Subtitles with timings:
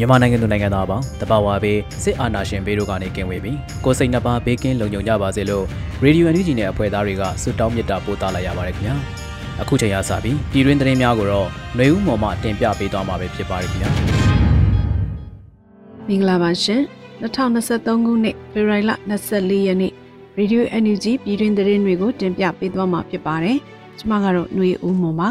[0.00, 5.64] ြန်မာနိုင်ငံသူနိုင်ငံသားအပေါင်းတဘာဝဘေးစစ်အာဏာရှင်ဘေးတို့ကနေကင်းဝေးပြီးကိုစိတ်နှပါဘေးကင်းလုံခြုံကြပါစေလို့
[6.02, 8.96] ရေဒီယိုအန်ယူဂျီနဲ့အဖွဲ့သားတွေကဆုတောင်းမေတ္တာပို့သလာရပါတယ်ခင်ဗျာ
[9.62, 13.90] အခုချိန်ရစပြီးပြည်တွင်းသတင်းများကိုတော့ຫນွေဦးမော်မှတင်ပြပေးသွားမှာပဲဖြစ်ပါတယ်ခင်ဗျာ
[16.08, 16.82] မင်္ဂလာပါရှင်
[17.22, 18.92] 2023ခုနှစ်ဖေဖော်ဝါရီလ
[19.28, 19.92] 24ရက်နေ့
[20.38, 23.58] ရေဒီယိုအန်ယူဂျီပြည်တွင်းသတင်းတွေကိုတင်ပြပေးသွားမှာဖြစ်ပါတယ်
[23.98, 25.28] ကျွန်မကတော့ຫນွေဦးမော်ပါ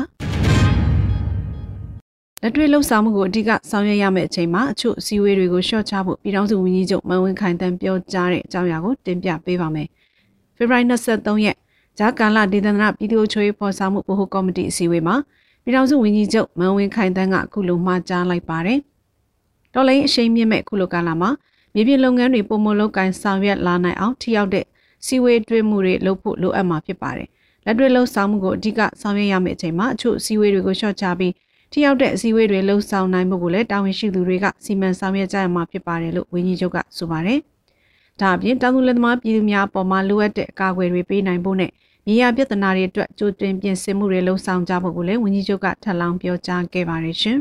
[2.43, 9.89] လက်တွေ့လှုပ်ဆောင်မှုကိုအဓိကဆောင်ရွက်ရမယ့်အချိန်မှာအချို့အစည်းအဝေးတွေကိုရှော့ချဖို့ပြည်ထောင်စုဝန်ကြီးချုပ်မန်ဝင်းခိုင်တန်းပြောကြားတဲ့အကြောင်းအရာကိုတင်ပြပေးပါမယ်။
[10.57, 11.57] ဖေဖော်ဝါရီ23ရက်
[11.99, 15.17] ဂျာကာလာဒေသနာပြည်သူ့ချိုးရေးဖော်ဆောင်မှုဗဟိုကော်မတီအစည်းအဝေးမှာ
[15.63, 18.79] ပြည်ထောင်စုဝန်ကြီးချုပ်မန်ဝင်းခိုင်တန်းကအခုလိုမှာကြားလိုက်ပါတယ်။
[19.75, 21.31] တော်လိုင်းအရှိန်မြင့်မဲ့အခုလိုကာလမှာ
[21.75, 24.67] မြေပြင်လုပ်ငန်းတွေပုံမလုပ်ကိုင်ဆောင်ရွက်လာနိုင်အောင်ထိရောက်တဲ့
[25.07, 27.29] စီဝေးတွင်းမှုတွေလုပ်ဖို့လိုအပ်မှာဖြစ်ပါတယ်။
[27.65, 31.33] လက်တွေ့လှုပ်ဆောင်မှုကိုအဓိကဆောင်ရွက်ရမယ့်အချိန်မှာအချို့စီဝေးတွေကိုရှော့ချပြီး
[31.73, 37.39] ထိရောက်တဲ့အစည်းအဝေးတွေလှုပ်ဆောင်နိုင်မှုကိုလည်းတာဝန်ရှိသူတွေကစီမံဆောင်ရွက်ကြရမှာဖြစ်ပါတယ်လို့ဝန်ကြီးချုပ်ကဆိုပါတယ်။
[38.21, 41.71] ဒါအပြင်တောင်သူလက်သမားပြည်သူများအပေါ်မှာလိုအပ်တဲ့အကာအကွယ်တွေပေးနိုင်ဖို့နဲ့
[42.07, 47.39] မြေယာပြဿနာတွေအတွက်ကြိုတင်ပြင်ဆင်မှုတွေလှုပ်ဆောင်ကြဖို့ကိုလည်းဝန်ကြီးချုပ်ကထပ်လောင်းပြောကြားခဲ့ပါတယ်ရှင်။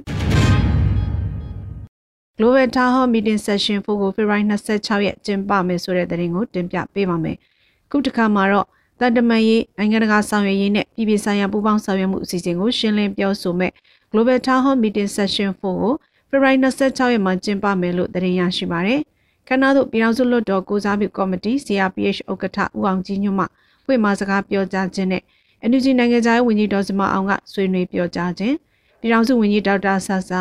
[2.37, 4.43] Global Town Hall Meeting Session 4ကို February
[4.73, 7.37] 26ရက်ကျင်းပမယ်ဆိုတဲ့သတင်းကိုတင်ပြပေးပါမယ်။
[7.91, 8.67] ခုတစ်ခါမှာတော့
[8.99, 13.71] တန်တမန်ရေးနိုင်ငံတကာဆောင်ရွက်ရေးနဲ့ပြည်ပဆိုင်ရာပူးပေါင်းဆောင်ရွက်မှုအစီအစဉ်ကိုရှင်းလင်းပြောဆိုမဲ့
[14.11, 15.93] Global Town Hall Meeting Session 4ကို
[16.29, 18.99] February 26ရက်မှာကျင်းပမယ်လို့သတင်းရရှိပါတယ်။
[19.47, 23.45] ခဏသို့ပြည်ထောင်စုလွှတ်တော်ကိုစားပြုကော်မတီ CRPH ဥက္ကဋ္ဌဦးအောင်ကြီးညွတ်မှ
[23.85, 25.23] ဖွင့်မစကားပြောကြားခြင်းနဲ့
[25.69, 28.55] NUG နိုင်ငံသားရေးဝန်ကြီးဒေါ်စမအောင်ကဆွေးနွေးပြောကြားခြင်း
[28.99, 30.31] ပြည်ထောင်စုဝန်ကြီးဒေါက်တာဆဆ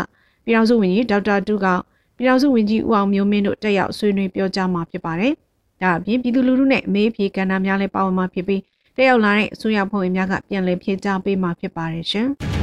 [0.44, 1.80] ပြည်ထောင်စုဝန်ကြီးဒေါက်တာတူကောင်
[2.16, 5.32] ပြည်ထောင်စုဝန်ကြီးဦးအောင်မျိုးမင်းတို့တက်ရောက်ဆွေးနွေးပြောကြားမှာဖြစ်ပါတယ်။
[5.82, 8.62] ဒါအပြင်ပြည်သူလူထုနဲ့အမေးဖြေကဏ္ဍများလည်းပါဝင်မှာဖြစ်ပြီး
[8.96, 12.28] တက်ရောက်လာတဲ့အစိုးရဖွဲ့ဝင်များကပြန်လည်ဖြေကြားပေးမှာဖြစ်ပါတယ်ရှင်။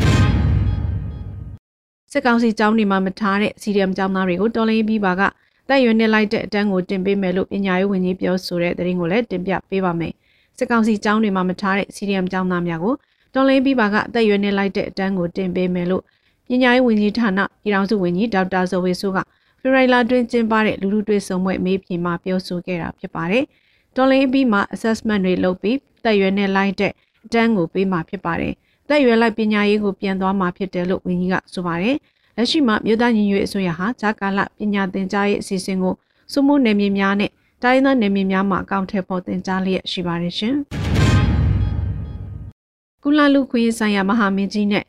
[2.18, 5.22] စစ်ကောင်စီကျောင်းတွေမှာမထားတဲ့စီရီယမ်ကျောင်းသားတွေကိုတော်လိုင်းပြီးပါက
[5.70, 10.14] တက်ရွယ်နေလိုက်တဲ့အတန်းကိုတင်ပေးမယ်လို့ပညာရေးဝန်ကြီးပြောဆိုတဲ့သတင်းကိုလည်းတင်ပြပေးပါမယ်။
[10.58, 12.94] စစ်ကောင်စီကျောင်းတွေမှာမထားတဲ့စီရီယမ်ကျောင်းသားများကို
[13.34, 16.04] တော်လိုင်းပြီးပါကအသက်ရွယ်နေလိုက်တဲ့အတန်းကိုတင်ပေးမယ်လို့
[16.48, 19.20] ပညာရေးဝန်ကြီးဌာနပြည်ထောင်စုဝန်ကြီးဒေါက်တာဇော်ဝေဆိုးက
[19.62, 23.44] ဖေရိုင်လာတွင်ကျင်းပတဲ့လူလူတွေ့ဆုံပွဲမေးဖြေမှာပြောဆိုခဲ့တာဖြစ်ပါတယ်။
[23.96, 26.92] တော်လိုင်းပြီးမှာ assessment တွေလုပ်ပြီးတက်ရွယ်နေလိုက်တဲ့
[27.26, 28.54] အတန်းကိုပေးမှာဖြစ်ပါတယ်။
[28.90, 31.96] သက်ရွယ်လိုက်ပညာရေးကိုပြန်သွားမှာဖြစ်တယ်လို့ဝန်ကြီးကဆိုပါတယ်။
[32.38, 35.94] လက်ရှိမှာမြို့သားညီညွတ်ရေးအစိုးရဟာဂျာကာလပညာသင်ကြားရေးအစီအစဉ်ကို
[36.34, 37.32] စုမှုနယ်မြေများနဲ့
[37.64, 40.56] တိုင်းသားနယ်မြေများမှာအကောင့်ထဲပေါ်သင်ကြားလျက်ရှိပါတယ်ရှင်။
[43.04, 44.84] ကုလလူခွင့်ဆိုင်ရာမဟာမင်းကြီးနဲ့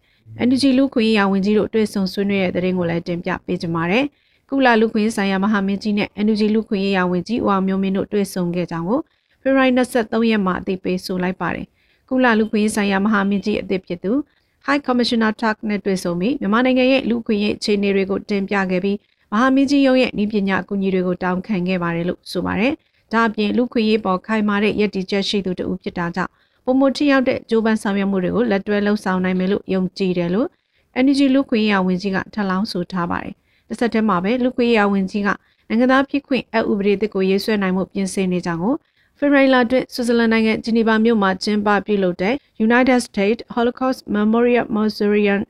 [0.48, 4.04] NGO လူခွင့်ရာဝန်ကြီးတို့တွေ့ဆုံဆွေးနွေးတဲ့တဲ့ရင်ကိုလည်းတင်ပြပေးကြပါမယ်။
[4.48, 9.00] ကုလလူခွင့်ဆိုင်ရာမဟာမင်းကြီးနဲ့ NGO လူခွင့်ရာဝန်ကြီးဦးအောင်မျိုးမင်းတို့တွေ့ဆုံခဲ့ကြောင်းကို
[9.40, 11.66] ဖေဖော်ဝါရီ23ရက်မှာအသိပေးဆိုလိုက်ပါတယ်
[12.08, 14.12] ကုလလူခွင့်ဆိုင်ရာမဟာမင်းကြီးအသစ်ဖြစ်သူ
[14.66, 18.96] High Commissioner Tuck နဲ့တွေ့ဆုံပြီးမြန်မာနိုင်ငံရဲ့လူခွင့်ရေးအခြေအနေတွေကိုတင်ပြခဲ့ပြီး
[19.32, 22.72] မဟာမင်းကြီးရုံးရဲ့ဤပညာအကူအညီတွေကိုတောင်းခံခဲ့ပါတယ်လို့ဆိုပါတယ်။
[23.12, 26.32] ဒါအပြင်လူခွင့်ရေးပေါ်ခိုင်မာတဲ့ရည်တည်ချက်ရှိသူတူဖြစ်တာကြောင့်
[26.64, 30.48] ပုံမထရောက်တဲ့ဂျိုးပန်းဆောင်ရွက်မှုတွေကိုလက်တွဲလှုပ်ဆောင်နိုင်မယ်လို့ယုံကြည်တယ်လို့
[31.00, 33.34] Energy လူခွင့်ရေးဝန်ကြီးကထပ်လောင်းဆိုထားပါတယ်။
[33.68, 35.28] တစ်ဆက်တည်းမှာပဲလူခွင့်ရေးဝန်ကြီးက
[35.68, 38.74] နိုင်ငံသားဖြစ်ခွင့်အဥပဒေသစ်ကိုရေးဆွဲနိုင်မှုပြင်ဆင်နေကြောင်းကို
[39.18, 42.34] ဖေဖော်ဝါရီလတွင်ဆွစ်ဇာလန်နိုင်ငံဂျီနီဗာမြို့မှာကျင်းပပြုလုပ်တဲ့
[42.66, 45.40] United States Holocaust Memorial Mausoleum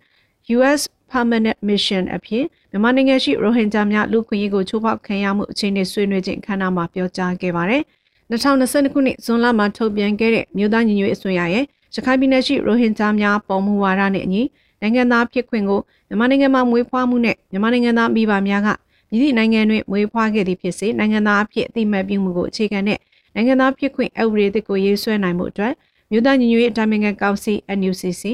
[0.57, 0.81] US
[1.13, 7.83] Permanent Mission အဖြစ်မြန်မာနိုင်ငံရှိရိုဟင်ဂျာများလူခွင့်ရေးကိုချိုးဖောက်ခံရမှုအခြေအနေဆွေးနွေးခြင်းအခမ်းအနားမှာပြောကြားခဲ့ပါတယ်။
[8.31, 11.65] 2022ခုနှစ်ဇွန်လမှာထုတ်ပြန်ခဲ့တဲ့မြို့သားညီညွတ်ရေးအစိုးရရဲ့
[11.95, 14.43] ရခိုင်ပြည်နယ်ရှိရိုဟင်ဂျာများပုံမှုဝါဒနဲ့အညီ
[14.81, 18.69] နိုင်ငံသားဖြစ်ခွင့်ကိုမြန်မာနိုင်ငံမှာမွေးဖွားမှုနဲ့မြန်မာနိုင်ငံသားမိဘများက
[19.11, 22.99] မြည်သည့်နိုင်ငံတွင်မွေးဖွားခဲ့သည်ဖြစ်စေနိုင်ငံသားအဖြစ်အသိမှတ်ပြုမှုကိုအခြေခံတဲ့
[23.37, 25.75] နိုင်ငံသားဖြစ်ခွင့်အဥပဒေသစ်ကိုရေးဆွဲနိုင်မှုအတွက်
[26.11, 28.25] မြို့သားညီညွတ်ရေးအတိုင်းအမြံကောင်စီ NUCC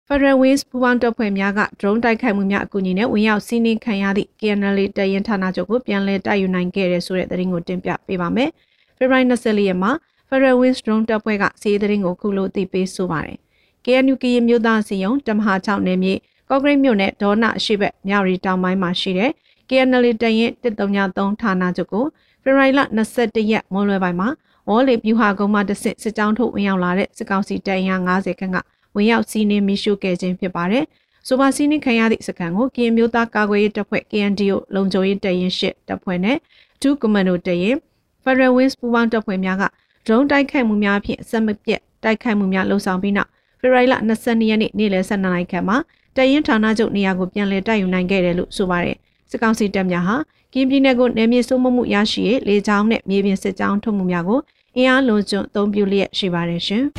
[0.07, 8.49] Federal Wings ပူးပေါင်းတပ်ဖွဲ့များက drone တိုက်ခိုက်မှုများအကူအညီနဲ့ဝင်ရောက်စီးနင်းခံရသည့် KNL တရင်ဌာနချုပ်ကိုပြန်လည်တိုက်ယူနိုင်ခဲ့တဲ့ဆိုတဲ့သတင်းကိုတင်ပြပေးပါမယ်။
[8.97, 9.92] February 24ရက်မှာ
[10.30, 13.38] Federal Wings drone တပ်ဖွဲ့ကစီးရီးသတင်းကိုခုလိုသိပေးဆိုပါတယ်။
[13.86, 16.13] KNU ကရင်မျိုးသားစီယုံတမဟာ6နယ်မြေ
[16.50, 19.31] ကော့ဂရိတ်မြို့နယ်ဒေါနာအရှိဘက်မြောက်ရီတောင်ပိုင်းမှာရှိတဲ့
[19.69, 22.06] KNL တရင်133ဌာနချုပ်ကို
[22.44, 22.80] ဖေဖော်ဝါရီလ
[23.15, 24.30] 21ရက်မွန်းလွဲပိုင်းမှာ
[24.69, 28.57] ဝေါ်လီပြူဟာကုန်းမှတဆင့်စစ်ကြောင်းထုတ်ဝင်ရောက်လာတဲ့စစ်ကောင်စီတပ်အင်အား90ခန့်က
[28.95, 30.86] ဝင်ရောက်စီးနင်းမိရှုခဲ့ခြင်းဖြစ်ပါတယ်။
[31.27, 36.38] ဆိုပါစီးနင်းခံရသည့်စခန်းကိုကရင်မျိုးသားကာကွယ်ရေးတပ်ဖွဲ့ KNDO လုံခြုံရေးတပ်ရင်းရှစ်တပ်ဖွဲ့နဲ့
[36.81, 37.80] 2 Commando တပ်ရင်း
[38.25, 39.63] Federal Wings ပူးပေါင်းတပ်ဖွဲ့များက
[40.06, 43.30] ဒရုန်းတိုက်ခိုက်မှုများဖြင့်စက်မပြတ်တိုက်ခိုက်မှုများလှုံ့ဆော်ပြီးနောက်
[43.60, 45.77] ဖေဖော်ဝါရီလ22ရက်နေ့နေ့လယ်12နာရီခန့်မှာ
[46.16, 48.98] တရင်ဌာနချုပ်နေရာကိုပြန်လည်တိုက်ယူနိုင်ခဲ့တယ်လို့ဆိုပါတယ်။
[49.30, 50.16] စစ်ကောင်စီတပ်များဟာ
[50.54, 54.39] ကင်းပြည်နယ်ကိုနယ်မြေစိုးမိုးမှုရရှိရေးလေကြောင်းနဲ့မြေပြင်စစ်ကြောင်းထုတ်မှုများကို
[54.75, 56.83] အင်အားလွန်ကျွံအသုံးပြုလျက်ရှိပါတယ်ရှင်။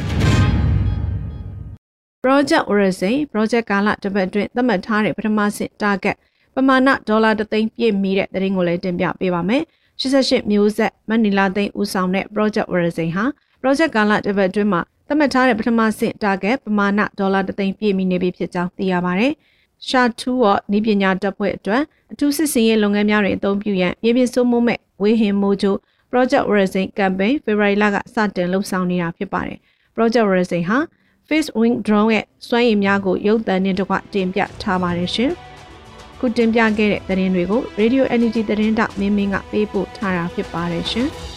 [2.25, 6.17] Project Horizon Project ကာလတစ်ပတ်အတွင်းသတ်မှတ်ထားတဲ့ပထမဆင့် target
[6.55, 9.63] ပမာဏဒေါ်လာ3သိန်းပြည့်မီတဲ့သတင်းကိုလည်းတင်ပြပေးပါမယ်။
[10.01, 13.25] 88မျိုးဆက်မနီလာသိန်းဦးဆောင်တဲ့ Project Horizon ဟာ
[13.63, 19.33] Project ကာလတစ်ပတ်အတွင်းမှာသတ်မှတ်ထားတဲ့ပထမဆင့် target ပမာဏဒေါ်လာ3သိန်းပြည့်မီနေပြီဖြစ်ကြောင်းသိရပါတယ်။
[19.89, 21.83] ရှာထူးော့နီးပညာတပ်ဖွဲ့အတွက်
[22.13, 25.75] အထူးစစ်စင်ရေးလုပ်ငန်းများတွင်အသုံးပြုရန်မြေပြင်စိုးမိုးမဲ့ဝေဟင်မိုးချို
[26.11, 29.59] Project Horizon campaign ဖေဖော်ဝါရီလကစတင်လှုပ်ဆောင်နေတာဖြစ်ပါတယ်။
[29.97, 30.79] Project Horizon ဟာ
[31.29, 35.33] Face Wing Drone ရဲ့စွမ်းရည်များကိုရုပ်သံနဲ့တကွတင်ပြထားပါတယ်ရှင်။
[36.21, 41.09] ခုတင်ပြခဲ့တဲ့သတင်းတွေကို Radio Energy သတင်းတောက်မင်းမင်းကပေးပို့ထားတာဖြစ်ပါတယ်ရှင်။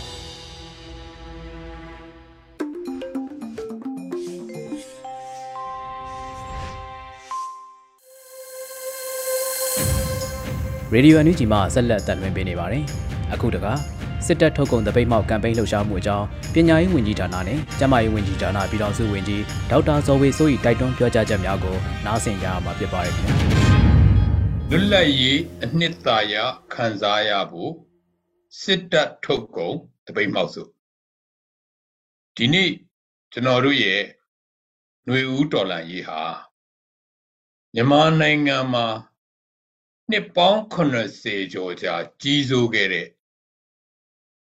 [10.94, 12.84] ရေဒီယိုအန်ယူဂျီမှဆက်လက်တင်ပြနေပါတယ်။
[13.34, 13.68] အခုတက
[14.26, 23.89] စစ်တပ်ထုတ်ကုန်တပိတ်မှောက်ကမ်ပိန်းလှုပ်ရှားမှုအကြောင်းပညာရေးဝန်ကြီးဌာနနဲ့ကျန်းမာရေးဝန်ကြီးဌာနပြည်ထောင်စုဝန်ကြီးဒေါက်တာဇော်ဝေစိုး၏တိုက်တွန်းပြောကြားချက်များကိုနားဆင်ကြရမှာဖြစ်ပါတယ်ခင်ဗျာ
[24.72, 26.36] လွတ်လပ်ရေးအနှစ်သာရ
[26.74, 27.74] ခံစားရဖို့
[28.62, 29.76] စစ်တပ်ထုတ်ကုန်
[30.06, 30.64] တပိတ်မှောက်စု
[32.36, 32.72] ဒီနေ့
[33.32, 34.02] ကျွန်တော်တို့ရဲ့
[35.06, 36.22] ຫນွေဦးတော်လန်ရေးဟာ
[37.74, 38.88] မြန်မာနိုင်ငံမှာ
[40.10, 40.62] နှစ်ပေါင်း
[41.08, 43.08] 80ကျော်ကြာကြီးစိုးခဲ့တဲ့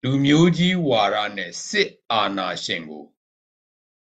[0.03, 3.05] လူမျိုးကြီးဝါဒနဲ့စစ်အာဏာရှင်ကို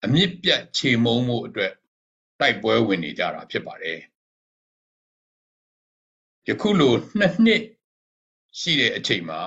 [0.05, 1.73] အမြင့်ပြတ်ချေမှုန်းမှုအတွက်
[2.41, 4.01] တိုက်ပွဲဝင်နေကြတာဖြစ်ပါတယ်
[6.49, 7.63] ယခုလိုနှစ်နှစ်
[8.59, 9.43] ရှိတဲ့အချိန်မှာ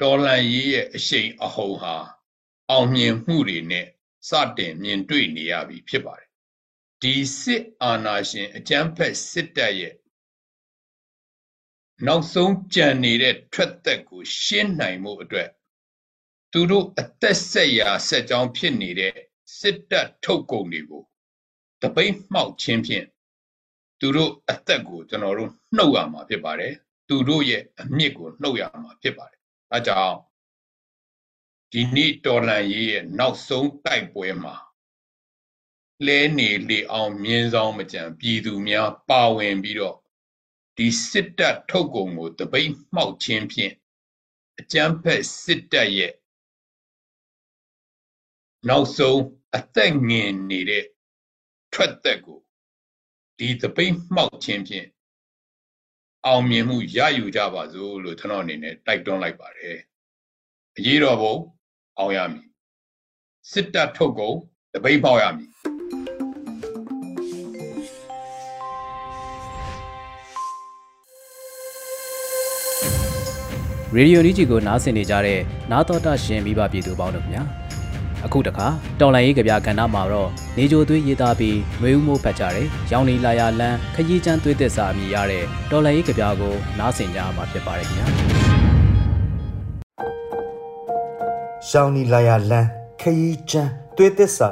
[0.00, 1.94] တော်လန်ရေးရဲ့အရှိန်အဟုန်ဟာ
[2.70, 3.86] အောင်မြင်မှုတွေနဲ့
[4.28, 6.28] စတင်မြင်တွေ့နေရပြီဖြစ်ပါတယ်
[7.02, 9.94] ဒီစစ်အာဏာရှင်အကြမ်းဖက်စစ်တပ်ရဲ့
[12.06, 15.48] နောက်ဆုံးကြံနေတဲ့ထွက်သက်ကိုရှင်းနိုင်မှုအတွက်
[16.52, 19.14] သူတို့အသက်ဆက်ရာဆက်ကြောင်းဖြစ်နေတဲ့
[19.58, 21.02] စစ်တပ်ထုတ်ကုန်တွေကို
[21.82, 23.06] တပိတ်မှောက်ခြင်းဖြင့်
[24.04, 26.72] သူတို့အသက်ကိုကျွန်တော်တို့နှုတ်ရမှာဖြစ်ပါတယ်
[27.08, 29.40] သူတို့ရဲ့အမြင့်ကိုနှုတ်ရမှာဖြစ်ပါတယ်
[29.72, 30.16] အဲကြောင့်
[31.72, 34.54] ဒီနေ့တော်လန်ရေးရဲ့နောက်ဆုံးတိုက်ပွဲမှာ
[36.06, 39.96] လဲနေလေအောင်မြင်းဆောင်မကြံပြည်သူများပါဝင်ပြီးတော့
[40.76, 43.72] ဒီစစ်တပ်ထုတ်ကုန်ကိုတပိတ်မှောက်ခြင်းဖြင့်
[44.58, 46.12] အကြမ်းဖက်စစ်တပ်ရဲ့
[48.68, 49.20] နောက်ဆုံး
[49.56, 50.84] အသက်ငင်နေတဲ့
[51.72, 52.40] ထွက်သက်ကို
[53.42, 54.86] ဒီသပိတ်မှောက်ခြင်းဖြင့်
[56.26, 59.76] အောင်မြင်မှုရယူကြပါစို့လို့ကျွန်တော်အနေနဲ့တိုက်တွန်းလိုက်ပါတယ်။
[60.76, 61.34] အရေးတော်ပုံ
[61.98, 62.46] အောင်ရမည်။
[63.50, 64.36] စစ်တပ်ထုတ်ကုန်
[64.72, 65.50] တပိတ်ပေါက်ရမည်။
[73.96, 77.44] Radio Niji ကိုနားဆင်နေကြတဲ့နားတော်တာရှင်မိဘပြည်သူပေါင်းတို့ခင်ဗျာ။
[78.24, 78.66] အခုတခါ
[79.00, 88.06] တော်လိုင်းရေးကြပြကဏ္ဍမှာတော့နေကြိုသွေးရေးသားပြီးနှွေဦးမိုးဖတ်ကြတယ်။ရောင်လီလာယာလန်းခရီးချမ်းသွေးသက်စာအမည်ရတဲ့တော်လိုင်းရေးကြပြကိုနားဆင်ကြမှာဖြစ်ပါတယ်ခင်ဗျာ။
[91.70, 92.68] ရောင်လီလာယာလန်း
[93.00, 94.48] ခရီးချမ်းသွေးသက်စာ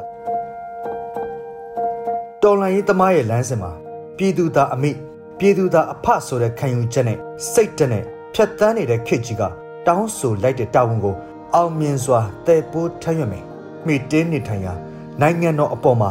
[2.43, 3.71] တော်လိုင်းရေးသမားရဲ့လမ်းစဉ်မှာ
[4.17, 4.91] ပြည်သူသားအမိ
[5.39, 7.19] ပြည်သူသားအဖဆိုတဲ့ခံယူချက်နဲ့
[7.53, 9.43] စိတ်တနဲ့ဖြတ်တန်းနေတဲ့ခေတ်ကြီးက
[9.87, 11.15] တောင်းဆိုလိုက်တဲ့တာဝန်ကို
[11.55, 13.50] အောင်မြင်စွာတည်ပိုးထမ်းရွက်မယ်
[13.87, 14.72] မိတင်းနေထိုင်ရာ
[15.20, 16.10] နိုင်ငံတော်အပေါ်မှာ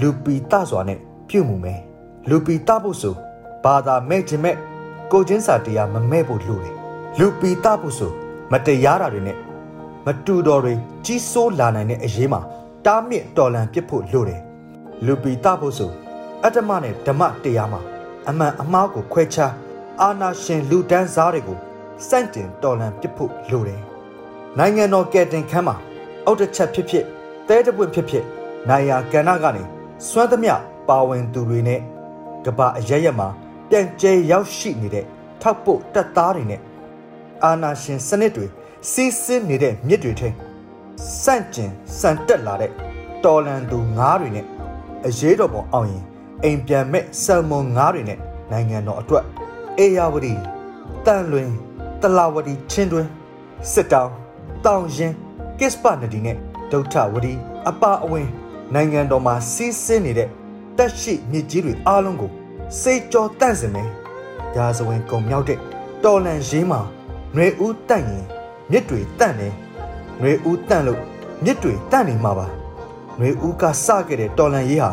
[0.00, 0.98] လူပီတစွာနဲ့
[1.28, 1.80] ပြုမှုမယ်
[2.28, 3.14] လူပီတဖို့ဆို
[3.64, 4.56] ဘာသာမဲ့ခြင်းမဲ့
[5.12, 6.74] ကိုချင်းစာတရားမမဲ့ဖို့လိုတယ်
[7.18, 8.12] လူပီတဖို့ဆို
[8.52, 9.38] မတရားတာတွေနဲ့
[10.06, 12.40] မတူတော်တွေကြီးစိုးလာနိုင်တဲ့အရေးမှာ
[12.86, 14.42] တားမြစ်တော်လန်ပစ်ဖို့လိုတယ်
[15.06, 15.90] လူပီတဖို့ဆို
[16.44, 17.80] အတ္တမနဲ့ဓမ္မတရားမှာ
[18.28, 19.52] အမှန်အမှားကိုခွဲခြား
[20.00, 21.58] အာနာရှင်လူတန်းစားတွေကို
[22.08, 23.82] စန့်တင်တော်လန်ပစ်ဖို့လိုတယ်
[24.58, 25.76] နိုင်ငံတော်ကယ်တင်ခန်းမှာ
[26.28, 27.04] အုတ်တစ်ချက်ဖြစ်ဖြစ်
[27.48, 28.24] တဲတပွင့်ဖြစ်ဖြစ်
[28.68, 29.62] နိုင်ယာကဏ္ဍကနေ
[30.08, 30.54] စွမ်းသမျှ
[30.88, 31.80] ပါဝင်သူတွေနဲ့
[32.44, 33.28] ကဘာအရရက်မှာ
[33.68, 35.04] ပြန်ကျဲရောက်ရှိနေတဲ့
[35.42, 36.60] ထောက်ပို့တပ်သားတွေနဲ့
[37.44, 38.46] အာနာရှင်စနစ်တွေ
[38.90, 40.28] စီးဆင်းနေတဲ့မြစ်တွေထဲ
[41.22, 42.72] စန့်ကျင်စံတက်လာတဲ့
[43.24, 44.46] တော်လန်သူငားတွေနဲ့
[45.06, 46.04] အရေးတော်ပုံအောင်ရင်
[46.44, 48.18] အိမ်ပြန်မဲ့ဆယ်မွန်ငားတွေနဲ့
[48.50, 49.24] နိုင်ငံတော်အတွက်
[49.78, 50.34] အေယာဝတီ
[51.06, 51.50] တန်လွင်
[52.02, 53.06] တလာဝတီချင်းတွင်
[53.72, 54.12] စစ်တောင်း
[54.64, 55.14] တောင်ရင်
[55.59, 56.37] ကစ္စပနဒီနဲ့
[56.71, 57.33] ဒုဋ္ဌဝတီ
[57.69, 58.27] အပအဝင်
[58.73, 60.29] နိုင်ငံတော်မှာစီးဆင်းနေတဲ့
[60.77, 62.31] တက်ရှိမြစ်ကြီးတွေအားလုံးကို
[62.81, 63.89] စိတ်ကြောတန့်စင်မယ်။
[64.55, 65.59] ဒါဇဝင်ကုံမြောက်တဲ့
[66.03, 66.81] တော်လန်ရေးမှာ
[67.33, 68.25] ຫນွေဦးတန့်ရင်
[68.71, 69.53] မြစ်တွေတန့်တယ်။
[70.19, 70.99] ຫນွေဦးတန့်လို့
[71.43, 72.47] မြစ်တွေတန့်နေမှာပါ။
[73.17, 74.91] ຫນွေဦးကစခဲ့တဲ့တော်လန်ရေးဟာ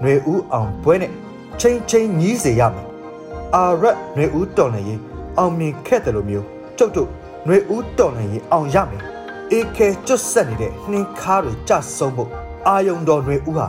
[0.00, 1.12] ຫນွေဦးအောင်ဘွဲနဲ့
[1.60, 2.86] ချင်းချင်းညီးစေရမယ်။
[3.54, 5.00] အာရက်ຫນွေဦးတော်လန်ရေး
[5.38, 6.46] အောင်မြင်ခဲ့တယ်လို့မျိုး
[6.78, 7.08] ကျုပ်တို့
[7.46, 9.02] ຫນွေဦးတော်လန်ရေးအောင်ရမယ်။
[9.51, 12.29] အေခဲကျွတ်ဆက်နေတဲ့နှင်းခါတွေကြဆုံးဖို့
[12.67, 13.67] အာယုံတော်တွေဥဟာ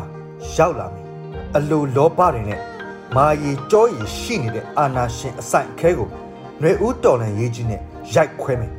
[0.54, 1.04] ရောက်လာမယ်
[1.56, 2.60] အလိုလောဘတွေနဲ့
[3.16, 6.08] မာရီကြောရီရှိနေတဲ့အာနာရှင်အဆိုင်အခဲကို
[6.60, 7.80] ຫນွေဦးတော်လန်ရေးကြီးနဲ့
[8.14, 8.72] ရိုက်ခွဲမယ်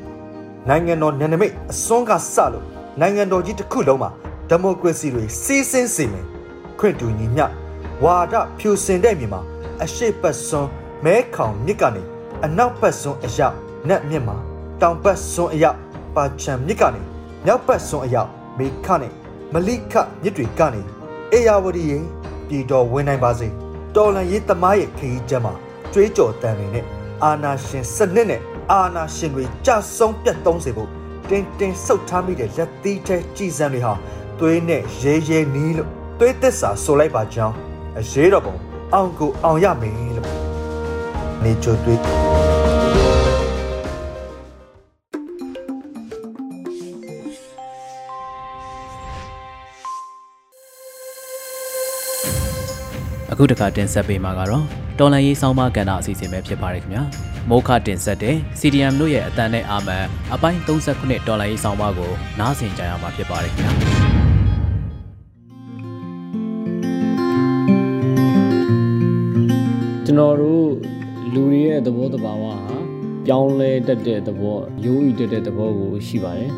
[0.70, 2.66] နိုင်ငံတော်နယ်နိမိတ်အစွန်းကစလို့
[3.02, 4.10] နိုင်ငံတော်ကြီးတစ်ခုလုံးမှာ
[4.50, 6.26] ဒီမိုကရေစီတွေစီးဆင်းစေမယ်
[6.80, 7.46] ခွင့်တူညီမျှ
[8.04, 9.42] ဝါဒဖြူစင်တဲ့မြေမှာ
[9.84, 10.70] အရှိတ်ပတ်စွန်း
[11.06, 12.04] မဲခေါင်မြစ်ကနေ
[12.46, 13.56] အနောက်ပတ်စွန်းအရောက်
[13.90, 14.38] နက်မြစ်မှာ
[14.82, 15.78] တောင်ပတ်စွန်းအရောက်
[16.16, 17.02] ပါချံမြစ်ကနေ
[17.46, 19.14] မြောက်ဘက်စွန်းအရောက်မေခနဲ့
[19.54, 19.94] မလိခ
[20.24, 20.82] မြစ်တွေကနေ
[21.34, 22.04] အေယာဝတီရဲ့
[22.48, 23.48] ပြည်တော်ဝင်နိုင်ပါစေ
[23.96, 25.54] တော်လန်ရေးသမားရဲ့ခရီးကျမ်းမှာ
[25.94, 26.86] ကြွေးကြော်တန်တွေနဲ့
[27.24, 28.42] အာနာရှင်စနစ်နဲ့
[28.72, 30.90] အာနာရှင်တွေကြဆုံးပြတ်သုံးစေဖို့
[31.30, 33.94] တင်းတင်းဆုတ်ထားမိတဲ့လက်သီးထဲကြည်စံတွေဟာ
[34.40, 37.56] သွေးနဲ့ရဲရဲနီးလို့သွေးသစ္စာဆိုလိုက်ပါကြောင်း
[38.00, 38.56] အရေးတော်ပုံ
[38.94, 40.30] အောင်ကိုအောင်ရမယ်လို့
[41.44, 42.02] နေချိုသွေး
[53.32, 54.64] အခုတခါတင်ဆက်ပေးမှာကတော့
[55.00, 57.04] တော်လန်ရေးဆောင်းပါးကဏ္ဍအစီအစဉ်ပဲဖြစ်ပါတယ်ခင်ဗျာ
[57.50, 63.72] မိုးခတင်ဆက်တဲ့ CDM တို့ရဲ့အတန်နဲ့အာမန်အပိုင်း39တော်လန်ရေးဆောင်းပါးကိုနားဆင်ကြရမှာဖြစ်ပါတယ်ခင်ဗျာ
[70.06, 70.70] ကျွန်တော်တို့
[71.34, 72.78] လူတွေရဲ့သဘောတဘာဝဟာ
[73.26, 76.52] ပြောင်းလဲတတ်တဲ့သဘောရိုးဤတတ်တဲ့သဘောကိုရှိပါတယ်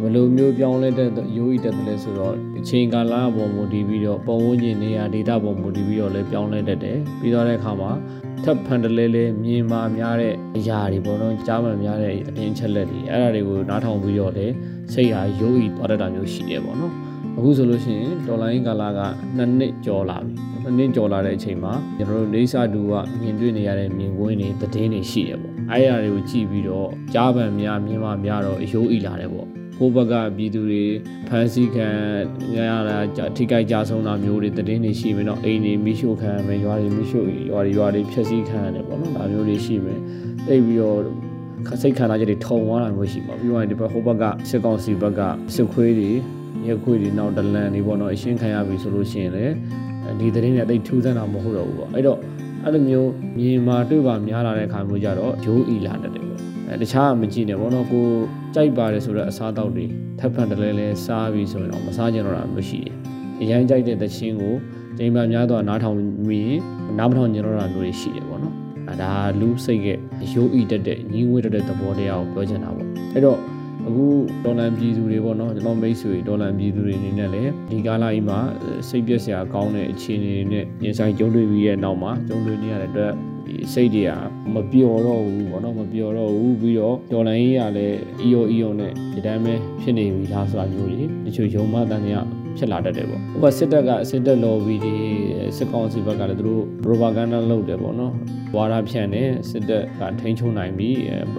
[0.00, 7.90] ဘယ်လိုမျိုးပြောင်းလဲတဲ့ရိုးဤတက်တယ်လဲဆိုတော့အ ချိန်ကာလပေါ်မူတည်ပြီးတော့ပုံဝန်းကျင်နေရာဒေတာပေါ်မူတည်ပြီးတော့လည်းပြောင်းလဲတတ်တယ်ပြီးတော့တဲ့အခါမှာ
[8.44, 14.54] ထပ်ဖန်တလဲလဲမြင်မာများတဲ့အရာတွေပေါ့နော်ကြားမှများတဲ့အတင်းချက်လက်တွေအဲ့ဒါတွေကိုနားထောင်ပြီးတော့လည်း
[14.92, 16.92] စိတ်ဟာရိုးဤသွားတတ်တာမျိုးရှိတယ်ပေါ့နော်
[17.36, 19.00] အခုဆိုလို့ရှိရင်ဒေါ်လာရင်းကာလာက
[19.36, 30.84] နှစ်နှစ်ကျော်လာပြီနှစ်နှစ်ကျော်လာတဲ့အချိန်မှာကျွန်တော်တို့နေစာတူကမြင်တွေ့နေရတဲ့မြင်ကွင်းတွေသတင်းတွေရှိတယ်ပေါ့ အဲ့အရာတွေကိုကြည့်ပြီးတော့ကြားပံများမြင်မာများတော့အယိုးဤလာတယ်ပေါ့ကိုဘက်ကပြည်သူတွေ
[31.28, 31.88] ဖမ်းဆီးခံ
[32.56, 32.96] ရတာ
[33.36, 40.00] ထိခိုက်ကြဆုံးတာမျိုးတွေတည်င်းတွေရှိမယ်နော်အိမ်တွေမိရှို့ခံရမယ်ရွာတွေမိရှို့ရွာတွေရွာတွေဖျက်ဆီးခံရတယ်ပေါ့နော်ဒါမျိုးတွေရှိမယ်
[40.46, 40.98] တိတ်ပြီးတော့
[41.82, 45.20] စိတ်ခံစားချက်တွေထုံသွားတာမျိုးရှိမှာပြီးတော့ဒီဘက်ဟိုဘက်ကစစ်ကောင်စီဘက်က
[45.54, 46.10] စစ်ခွေးတွေ
[46.66, 49.54] ရက်ခွေးတွေနောက်ဒလန်တွေပေါ့နော်အရှင်းခံရပြီဆိုလို့ရှိရင်လည်း
[50.20, 52.18] ဒီသတင်းတွေအသိထူးဆန်းတာမဟုတ်တော့ဘူးပေါ့အဲ့တော့
[52.64, 58.06] အဲ့လိုမျိုးမြေမာတွေ့ပါများလာတဲ့အခါမျိုးကြတော့ဂျိုးအီလာတတ်တယ်ပေါ့အဲတခြားမကြည့်နဲ့ပေါ့နော်ကို
[58.54, 59.84] ကြိုက်ပါတယ်ဆိုတော့အစားတောက်တွေ
[60.18, 62.94] ထပ်ဖန်တလဲလဲစားပြီးဆိုရင်တော့မစားကြတော့တာမျိုးရှိတယ်
[63.42, 64.54] အရင်ကြိုက်တဲ့သချင်းကို
[64.98, 66.58] ချိန်မှများတော့နားထောင်ပြီး
[66.98, 68.54] နားမထောင်ကြတော့တာမျိုးတွေရှိတယ်ပေါ့နော်
[68.88, 69.86] အဲဒါလူစိတ်က
[70.32, 73.38] ရိုးဤတက်တဲ့ညီငွေတက်တဲ့သဘောတရားကိုပြောချင်တာပေါ့အဲ့တော့
[73.86, 74.06] အခု
[74.44, 78.38] ဒေါ်လန်ပြည်သူတွေပေါ့နော်ကျွန်တော်မိတ်ဆွေဒေါ်လန်ပြည်သူတွေအနေနဲ့လည်းဒီကာလကြီးမှာ
[78.88, 83.12] စိတ်ပြည့်စရာကောင်းတဲ့အခြေအနေတွေနဲ့ရင်ဆိုင်ကြုံတွေ့ပြီးရဲ့နောက်မှာကြုံတွေ့နေရတဲ့အတွက်
[83.46, 84.10] ဒီစိတ်တွေက
[84.54, 94.96] မပျော်တော့ဘူးပေါ့နော်မပျော်တော့ဘူးပြီးတော့ဒေါ်လန်ကြီးကလည်းအီယိုအီယိုနဲ့ဒီတိုင်းပဲဖြစ်နေပြီလားဆိုတာမျိုးကြီးတချို့ယုံမတန်တွေက ဖြစ်လာတတ်တယ်ပေါ့။ဟိုကစစ်တပ်ကစစ်တပ် lobby တွေ
[95.56, 98.12] စစ်ကောင်စီဘက်ကလည်းသူတို့ propaganda လုပ်တယ်ပေါ့နော်။
[98.56, 100.88] ဝါဒဖြန့်တယ်စစ်တပ်ကထိန်းချုပ်နိုင်ပြီ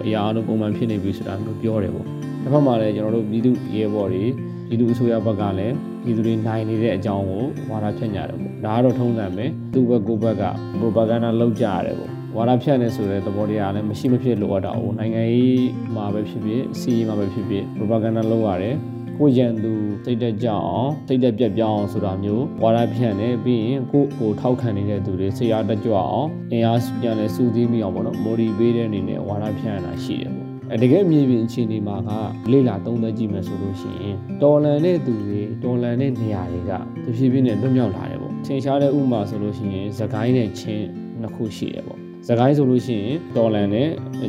[0.06, 2.06] အရာအလုံးပုံမှန်ဖြစ်နေပြီဆိုတာမျိုးပြောတယ်ပေါ့။
[2.42, 4.24] တစ်ဖက်မှာလည်းကျွန်တော်တို့ပြည်သူရဲဘော်တွေ
[4.68, 9.44] ပြည်သူအစိုးရဘက်ကလည်းပြည်သူတွေနိုင်နေတဲ့အကြောင်းကိုဝါဒဖြန့်ကြတယ်ပေါ့။ဒါကတော့ထုံးစံပဲ။
[9.74, 10.44] သူ့ဘက်ကိုယ့်ဘက်က
[10.80, 18.76] propaganda လုပ်ကြရတယ်ပေါ့။ဝါဒဖြန့်နေဆိုတဲ့သဘောတရားလည်းမရှိမဖြစ်လိုအပ်တာ哦နိုင်ငံရေးမှာပဲဖြစ်ဖြစ်စီးရေးမှာပဲဖြစ်ဖြစ် propaganda လုပ်ရတယ်
[19.18, 19.72] ကိုရန်သူ
[20.04, 32.10] စိတ်တက်ကြအောင်စိတ်တက်ပြက်ပြောင်းအောင်ဆိုတာမျိုးဝါဒဖြန့်နေပြီးရင်ကိုကိုထောက်ခံနေတဲ့သူတွေစိတ်အားတက်ကြွအောင်အင်အားပြန်လဲစူးသီးမိအောင်ပေါ့နော်မော်ဒီပေးတဲ့အနေနဲ့ဝါဒဖြန့်ရတာရှိတယ်ပေါ့အဲတကယ်မြေပြင်အခြေအနေမှာက
[32.52, 36.72] လေလာသုံးသက်ကြည့်မယ်ဆိုလို့ရှိရင်တော်လန်တဲ့သူတွေတော်လန်တဲ့နေရာတွေက
[37.04, 40.86] တဖြည်းဖြည်းနဲ့လွတ်မြောက်လာတယ်ပေါ့ထင်ရှားတဲ့ဥမာဆိုလို့ရှိရင်သခိုင်းနဲ့ချင်း
[41.20, 43.88] နှစ်ခုရှိတယ်ပေါ့စကိုင်းဆိုလို့ရှိရင်တော်လန်နဲ့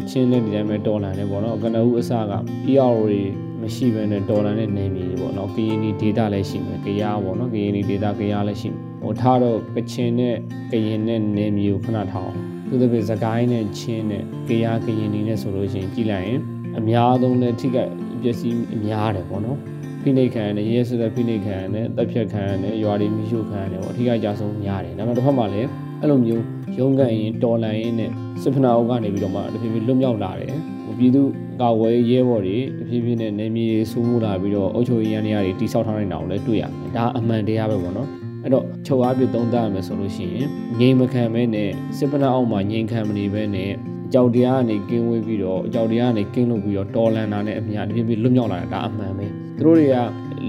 [0.10, 2.34] ချင်းနဲ့ဒီတိုင်းပဲတော်လန်နဲ့ပေါ့နော်ကနဦးအစက
[2.72, 3.22] ER တွေ
[3.68, 10.36] မရှိဘဲနဲ့ဒေါ်လာနဲ့နေမြေပေါ့နော်ကရင်နီဒေတာလည်းရှိမယ်ကရားပေါ့နော်ကရင်နီဒေတာကရားလည်းရှိမယ်ဟိုထားတော့ကချင်နဲ့
[10.72, 12.34] ကရင်နဲ့နေမြေကိုခဏထောင်း
[12.70, 16.42] သူတို့ပြစကိုင်းနဲ့ချင်းနဲ့ကရားကရင်နီနဲ့ဆိုလို့ရှိရင်ကြည့်လိုက်ရင်
[16.78, 19.58] အများဆုံးနဲ့ထိခိုက်ပျက်စီးအများတယ်ပေါ့နော်
[20.02, 25.70] ဖိနှိတ်ခံရတယ်ရဲဆိုတဲ့ဖိနှိတ်ခံရတယ်တပ်ဖြတ်ခံရတယ်ရွာတွေမိရှုခံရတယ်ပေါ့အထိခိုက်ကြဆုံးများတယ်ဒါပေမဲ့တစ်ဖက်မှာလည်း
[26.02, 26.44] အဲ့လိုမျိုး
[26.80, 30.54] ရုံးကန်ရင်တော်လန်ရင်နဲ့စစ်ဖနာအုပ်ကနေပြီးတော့မှတဖြည်းဖြည်းလွတ်မြောက်လာတယ်
[31.00, 31.24] ပြည်သူ
[31.62, 38.10] ကာဝယ်ရဲဘော်တွေတဖြည်းဖြည်းနဲ့နေမြေဆူးမှုလာပြီးတော့အုပ်ချုပ်ရေးရန်တွေတိစောက်ထားနေတာကိုလည်းတွေ့ရမယ်ဒါအမှန်တရားပဲပေါ့နော်
[38.44, 40.48] အဲ့တော့ချုပ်အားပြသုံးသပ်ရမယ်ဆိုလို့ရှိရင်
[40.80, 43.72] ငြိမ်မခံမဲနဲ့စစ်ပနာအောက်မှာငြိမ်ခံမနေဘဲနဲ့
[44.08, 49.96] အကြောက်တရားကနေကင်းဝေးပြီးတော့အကြောက်တရားကနေကင်းလို့ပြီးတော့တော်လန်တာနဲ့အများတဖြည်းဖြည်းလွတ်မြောက်လာတာဒါအမှန်ပဲသူတို့တွေက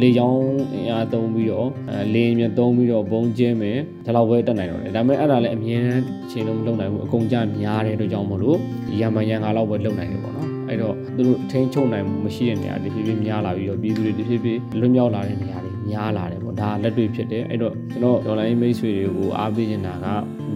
[0.00, 0.40] လေချောင်း
[0.74, 1.68] အင်အားသုံးပြီးတော့
[2.14, 5.84] လေမြသုံးပြီးတော့ဘုံကျင်းမယ်ဒါတော့ပဲတက်နိုင်တော့တယ်ဒါပေမဲ့အဲ့ဒါလည်းအမြင်
[6.30, 8.58] ချင်းလုံးမလုပ်နိုင်ဘူးအကုန်ကြများတယ်တို့ကြောင့်မလို့
[9.00, 10.37] ရံမရံငါတော့ပဲလုပ်နိုင်တယ်ပေါ့နော်
[10.68, 20.06] အဲ့တော့သူတို့ထိန်းချုပ်နိုင်မှုမရှိတဲ့နေရာတွေဖြည်းဖြည်းများလာပြီးတော့ပြည်သူတွေတဖြည်းဖြည်းလွတ်မြောက်လာတဲ့နေရာတွေများလာတယ်ပေါ့ဒါလက်တွေ့ဖြစ်တယ်အဲ့တော့ကျွန်တော်ဒေါ်လာရင်းမိတ်ဆွေတွေကိုအားပေးနေတာက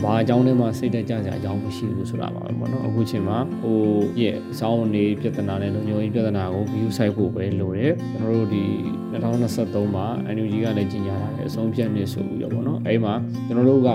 [0.03, 3.79] ဘာအကြောင်းနဲ့မှစိတ်တက်ကြကြအကြောင်းမရှိဘူးဆိုတာပါပဲပေါ့နော်အခုချိန်မှာဟို
[4.21, 8.65] ရဲ့စောင်းနေပြဿနာနဲ့လုံခြုံရေးပြဿနာကို view site ဖို့ပဲလိုတယ်ကျွန်တော်တို့ဒီ
[9.13, 13.15] 2023မှာ NUG ကလည်းကြီးညာထားတယ်အဆုံးဖြတ်နေဆိုပြီးတော့ပေါ့နော်အဲ့မှာ
[13.47, 13.89] ကျွန်တော်တို့က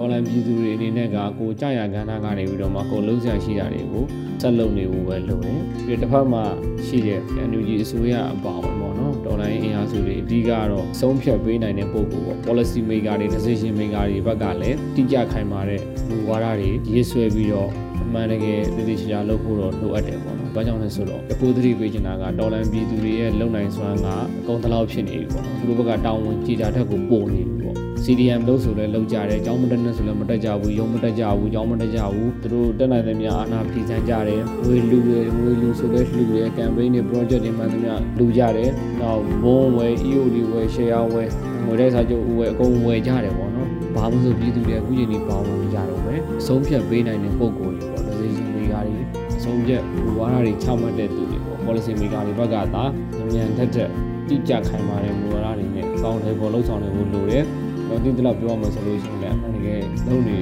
[0.00, 4.04] ဒေါ်လာပြည်သူတွေအနေနဲ့ကကိုကြာရကဏ္ဍကနေပြီးတော့မှကိုလုံးဆရာရှိတာတွေကို
[4.40, 6.44] ဆက်လုပ်နေဖို့ပဲလုပ်တယ်ပြီးတစ်ဖက်မှာ
[6.86, 17.70] ရှိတဲ့ NUG အစိုးရအပါဝင်ပေါ့နော်ဒေါ်လာအင်အားစုတွေအဓိကတော့ဆုံးဖြတ်ပေးနိုင်တဲ့ပုံကိုပေါ့ policy maker တွေ decision maker တွေဘက်ကလည်းတိကျခိုင်မာတဲ့မူဝါဒတွေရေးဆွဲပြီးတော့
[18.02, 24.06] အမှန်တကယ်တည်တည်ချာချာလုပ်ဖို့တော့လိုအပ်တယ်ပေါ့နော်။ဘာကြောင့်လဲဆိုတော့အခုသတိပေးချင်တာကဒေါ်လာပြည်သူတွေရဲ့လုံနိုင်စွမ်းက
[24.38, 41.28] အကုန်တလောက်ဖြစ်နေပြီပေါ့နော်။သူတို့ဘက်ကတောင်းဝန်ကြည်တာထက်ကိုပိုနေပြီပေါ့ CDM လို့ဆိုလဲလောက်ကြတယ်အကြောင်းမတက်နဲ့ဆိုလဲမတက်ကြဘူးရုံမတက်ကြဘူးအကြောင်းမတက်ကြဘူးသူတို့တက်နိုင်တဲ့များအာဏာဖီဆန်ကြတယ်ဝေလူတွေဝေလူဆိုလဲလူတွေ campaign တွေ project တွေမှန်သမျှလူကြတယ်နောက်ဘုံဝယ် EOD ဝယ် share ဝယ်
[41.64, 49.02] ငွေတဲ့စာချုပ်ဝယ်အကုန်ဝယ်ကြတယ်ပေါ့နော်ဘာမှမဆိုပြည်သူတွေအခုချိန်ဒီပါဝင်ကြတော့ပဲအဆုံးဖြတ်ပေးနိုင်တဲ့ပုံကိုယ်တွေပေါ့ decision maker တွေ
[49.38, 52.84] အဆုံးဖြတ်ဘူဝါဒတွေချမှတ်တဲ့သူတွေပေါ့ policy maker တွေဘက်ကသာ
[53.34, 53.90] ဉာဏ်ထက်ထက်
[54.28, 57.44] တိကျခိုင်မာတဲ့မူဝါဒတွေနဲ့ကောင်းတယ်ပေါ်လှုပ်ဆောင်နေဖို့လိုတယ်
[57.90, 60.38] တော့ဒီတလောက်ပြောရမယ်ဆိုလို့ရှိရင်လည်းအမှန်တကယ်လုပ်နေ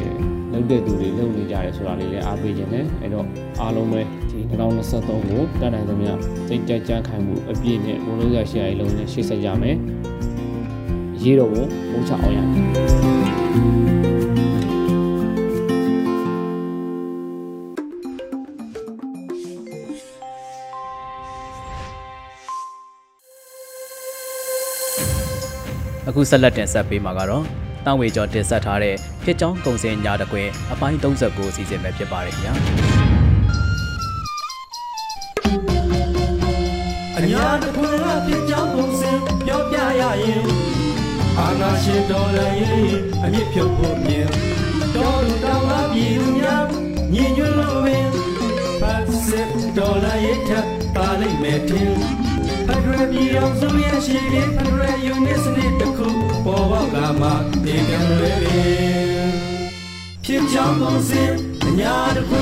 [0.53, 3.27] လုပ်တဲ့သူတွေလုပ်နေကြတယ်ဆိုတာလေးလည်းအားပေးခြင်းနဲ့အဲ့တော့
[3.61, 6.13] အားလုံးပဲဒီ2023ကိုတတ်နိုင်သမျှ
[6.49, 9.77] စိတ်ကြကြခိုင်မှုအပြည့်နဲ့ဘုံလုံးရရှိရလုံးနဲ့ရှေ့ဆက်ကြမယ်
[11.23, 14.18] ရေးတော့ကိုပို့ချအောင်ရမယ်
[26.09, 27.45] အခုဆက်လက်တင်ဆက်ပေးမှာကတော့
[27.85, 28.95] တောင်ဝေကျော်တင်ဆက်ထားတဲ့
[29.25, 32.53] ဖြစ်ချောင်းကုံစင်ညာတကွင်အပိုင်း39အစီအစဉ်ပဲဖြစ်ပါတယ်ခင်ဗျာ
[37.19, 40.45] အညာတခွင်ကဖြစ်ချောင်းကုံစင်ပြောပြရရင်
[41.39, 44.29] အာနာရှင်တော်လည်းအမြင့်ဖြုတ်ဖို့မြင်
[44.95, 46.65] တော်လူတော်ကပြည်သူများ
[47.13, 48.09] ညီညွတ်လို့ပင်
[48.81, 52.28] ဖတ်စစ်တော်လည်းထပ်ပါလိမ့်မယ်ထင်
[52.69, 56.09] ဖက်ဒရယ်ပြည်အောင်စုရဲ့ရှိရင်ဖက်ဒရယ်ယူနစ်စနစ်တစ်ခု
[56.45, 57.29] ပေါ်ပေါက်လာမှ
[57.65, 58.63] ဒီကံလွယ်လေ
[60.25, 61.33] ဖြစ်ချောင်းကုန်စင်
[61.65, 62.37] အညာတခွ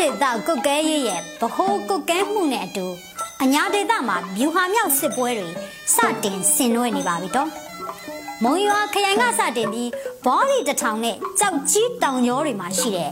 [0.00, 2.86] စစ်တေသကုတ်ကဲရေးရဲ့ဗဟိုကုတ်ကဲမှုနဲ့အတူ
[3.42, 5.48] အညာဒေသမှာမြူဟာမြောက်စစ်ပွဲတွေ
[5.94, 7.48] စတင်ဆင်နွှဲနေပါပြီတော့
[8.44, 9.90] မုံရွာခရိုင်ကစတင်ပြီး
[10.24, 13.10] ဘောလီတထောင်နဲ့ကြောက်ကြီးတောင်ကျောတွေမှာရှိတဲ့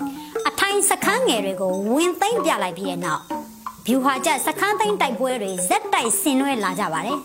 [0.48, 3.22] အထိုင်စခန်းငယ်တွေကိုဝင်သိမ့်ပြလိုက်ပြီးတဲ့နောက်
[3.86, 7.18] မြူဟာကျစခန်းသိမ့်တိုက်ပွဲတွေဇက်တိုက်ဆင်နွှဲလာကြပါတယ်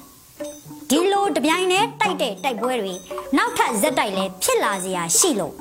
[0.90, 2.94] ဒီလိုတပြိုင်တည်းတိုက်တဲ့တိုက်ပွဲတွေ
[3.38, 5.54] နောက်ထပ်ဇက်တိုက်လည်းဖြစ်လာစရာရှိလို့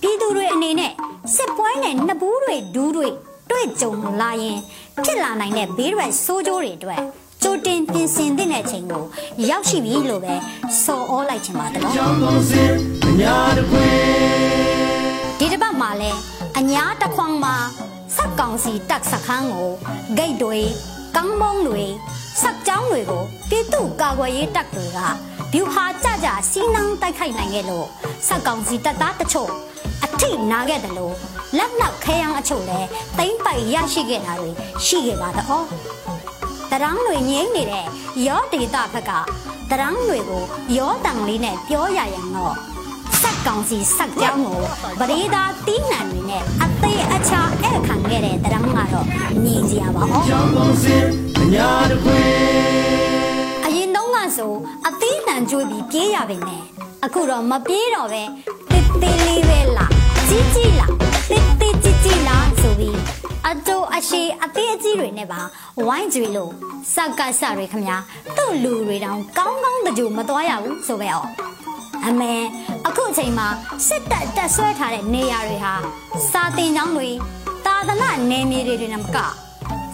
[0.00, 0.92] ပြည်သူတွေအနေနဲ့
[1.34, 3.08] စစ်ပွဲနဲ့နှစ်ဘူးတွေဒူးတွေ
[3.50, 4.58] တွေ့ကြုံလာရင်
[5.04, 7.00] ဖြစ်လာနိုင်တဲ့ဘေးရွယ်ဆိုးကျိုးတွေအတွက်
[7.42, 9.04] ကြိုတင်ပြင်ဆင်တဲ့အချိန်ကို
[9.48, 10.34] ရောက်ရှိပြီလို့ပဲ
[10.84, 12.72] စော်ဩလိုက်ချင်ပါတယ်နော်ကြောင်းကုန်စင်
[13.06, 13.88] အညာတခွေ
[15.38, 16.10] ဒီတစ်ပတ်မှာလဲ
[16.58, 17.56] အညာတစ်ခွန်မှာ
[18.16, 19.70] စက်ကောင်စီတက်စခန်းကို
[20.18, 20.58] ဂိတ်တွေ
[21.16, 21.84] ကောင်းမုံတွေ
[22.42, 24.98] စက်ကြောင်းတွေကိုပြည်သူ့ကာကွယ်ရေးတပ်တွေက
[25.52, 27.86] ဗျူဟာကြကြစီးနှောင်းတိုက်ခိုက်နိုင်ခဲ့လို့
[28.26, 29.50] စက်ကောင်စီတပ်သားတချို့
[30.04, 31.14] အထိနာခဲ့တယ်လို့
[31.56, 32.80] လက်နောက်ခဲယမ်းအချို့လဲ
[33.18, 34.50] တိမ့်ပိုက်ရရှိခဲ့တာတွေ
[34.86, 35.64] ရှိခဲ့ပါတော့
[36.70, 37.86] တရန်းတွေငိမ့်နေတဲ့
[38.26, 39.12] ရောဒေတာဘက်က
[39.70, 40.42] တရန်းတွေကို
[40.76, 42.54] ရောတန်လေးနဲ့ပြောရရင်တော့
[43.20, 44.60] စက်ကောင်စီစက်ကြောင်းကို
[44.98, 49.06] ပရိသာတီးနှံတွေနဲ့အသေးအချာအဲ့ခံခဲ့တဲ့တရံကတော့
[49.44, 51.04] မြင်စရာပါဩကြောင်းကုန်စင်
[51.38, 52.20] အညာတခွေ
[53.66, 54.52] အရင်တုန်းကဆို
[54.86, 56.64] အသေးနှံကြွေးပြီးပြေးရပါမယ်
[57.04, 58.30] အခုတော့မပြေးတော့ပဲတစ်
[59.02, 59.90] သေးလေးပဲလား
[60.28, 60.92] ကြီးကြီးလား
[61.30, 62.98] တစ်သေးကြီးကြီးလားဆိုပြီး
[63.48, 65.40] အတူအရှိအသေးအကြီးတွေနဲ့ပါ
[65.86, 66.50] ဝိုင်းကြွေလို့
[66.94, 67.96] စက်ကဆတွေခမညာ
[68.36, 71.18] သူ့လူတွေတောင်ကောင်းကောင်းတကြိုမသွားရဘူးဆိုပဲဩ
[72.06, 72.32] အမေ
[72.86, 73.48] အခုအချိန်မှာ
[73.86, 75.74] စစ်တပ်တက်ဆွဲထားတဲ့နေရာတွေဟာ
[76.30, 77.08] စာတင်ကျောင်းတွေ
[77.66, 79.18] တာသနာနယ်မြေတွေတွေနဲ့မက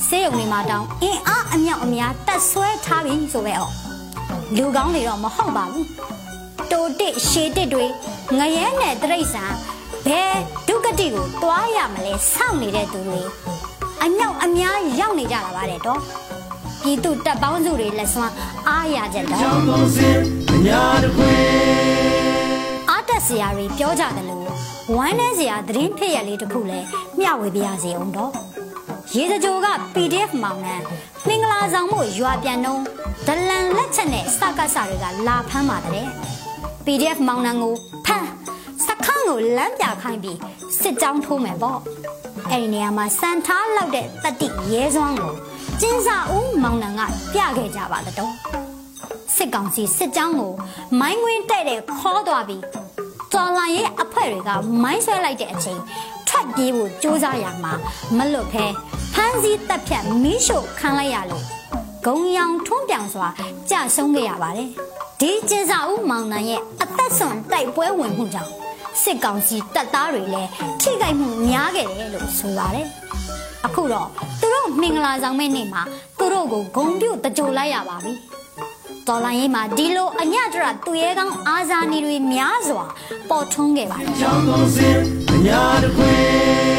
[0.09, 3.62] စေယုံတွေမှာတောင်းအင်းအားအမြောက်အများတက်ဆွဲထားပြီဆိုပဲ哦
[4.56, 5.87] လူကောင်းတွေတော့မဟုတ်ပါဘူး
[6.72, 7.85] တိုတစ်ရှည်တစ်တွေ
[8.38, 9.52] ငရဲနဲ့တရိတ်ဆန်
[10.07, 10.35] ဘယ်
[10.68, 13.20] ဒုက္ကတိကိုတွားရမလဲစောင့်နေတဲ့သူတွေ
[14.02, 16.00] အမြောက်အများရောက်နေကြတာပါတဲ့တော့
[16.83, 18.33] ပြည်သူတပ်ပေါင်းစုတွေလက်စွမ်း
[18.68, 20.18] အားရကြတော့ကြောင်းကုန်စင်
[20.52, 21.35] အညာတခွေ
[22.90, 24.44] အားတက်စရာတွေပြောကြတယ်လို့
[24.96, 26.87] ဝမ်းနေစရာသတင်းဖြစ်ရလေးတစ်ခုလည်း
[27.18, 28.33] မျှဝေပြရစီအောင်တော့
[29.14, 30.76] ရေစကြိုက PDF မောင်နှံ
[31.26, 32.81] မင်္ဂလာဆောင်မှုရွာပြန်တော့
[33.26, 36.09] ဒလန်လက်ချက်နဲ့စကစတွေကလာဖမ်းပါတယ်
[36.87, 37.75] PDF မောင်နှံကို
[38.07, 38.29] ဖမ်း
[38.87, 40.38] စခန်းကိုလမ်းပြခိုင်းပြီး
[40.81, 41.79] စစ်ကြောင်းထိုးမယ်ပေါ့
[42.51, 45.35] အဲ့ဒီနေရာမှာစံထားလောက်တဲ့တတိရဲစွမ်းကို
[45.81, 47.01] ကျင်းစာဦးမောင်နှံက
[47.35, 48.33] ပြခဲ့ကြပါတော့
[49.37, 50.53] စစ်ကောင်စီစစ်ကြောင်းကို
[51.01, 52.62] မိုင်းဝင်းတဲ့တဲ့ခေါ်သွားပြီး
[53.33, 54.51] တော်လိုင်းရဲ့အဖွဲ့တွေက
[54.83, 55.81] မိုင်းဆွဲလိုက်တဲ့အချိန်
[56.29, 57.72] ထွက်ပြေးဖို့ကြိုးစားရမှာ
[58.16, 58.64] မလွတ်ဖဲ
[59.14, 61.44] ဖမ်းဆီးတပ်ဖြတ်မီးရှို့ခံလိုက်ရလို့
[62.07, 63.29] ဂုံရောင်ထွန်းပြောင်စွာ
[63.70, 64.70] ကြာဆုံးခဲ့ရပါတယ်
[65.20, 68.50] ဒီကျင်းစာဦးမောင်နှံရဲ့အသက်ဆွန်တိုက်ပွဲဝင်မှုကြောင့်
[69.02, 70.50] စစ်ကောင်စီတပ်သားတွေလည်း
[70.81, 72.87] ထိခိုက်မှုများခဲ့တယ်လို့ဆိုပါတယ်
[73.66, 74.09] အခုတော့
[74.40, 75.83] သူတို့မင်္ဂလာဆောင်မဲ့နေ့မှာ
[76.18, 78.12] သူတို့ကိုဂုံပြုတ်တကြိုလိုက်ရပါပြီ
[79.07, 82.85] တော်လိုင်းရေးမှာဒီလိုအညတရသူရဲကောင်းအာဇာနည်တွေများစွာ
[83.31, 84.98] ပေါ်ထွန်းခဲ့ပါတယ်ကြောင်းကုန်စင်
[85.33, 86.12] အညာတခွေ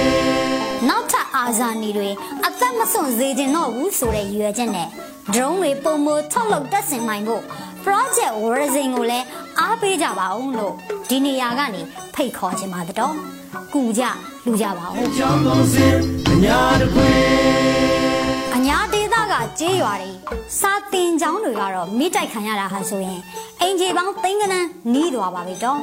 [0.89, 2.09] ။နောက်ထပ်အာဇာနည်တွေ
[2.45, 4.89] အသက်မစွန့်စေခြင်းတော့ဘူးဆိုတဲ့ရည်ရွယ်ချက်နဲ့
[5.33, 7.43] drone တွေပုံမထုတ်လုပ်တက်ဆင်နိုင်ဖို့
[7.85, 9.25] project Horizon ကိုလည်း
[9.59, 10.73] အားပေးကြပါအောင်လို့
[11.09, 11.81] ဒီနေရာကနေ
[12.15, 13.13] ဖိတ်ခေါ်ခြင်းပါတော့။
[13.73, 14.03] ကူကြ
[14.45, 15.95] လူကြပါဦးကြောင်းကုန်စင်
[16.31, 17.09] အညာတခွေ။
[18.55, 20.11] အညာဒေသကကြေးရွာတွေ
[20.59, 23.19] စာတင်ကျောင်းတွေကတော့မိတိုက်ခံရတာဟာဆိုရင်
[23.61, 25.79] အင်ဂျီပေါင်းသိန်းကနန်းနီးသွားပါပြီတော့